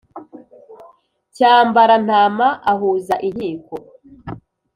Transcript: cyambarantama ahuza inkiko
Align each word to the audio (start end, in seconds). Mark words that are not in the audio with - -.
cyambarantama 1.35 2.47
ahuza 2.71 3.15
inkiko 3.27 3.75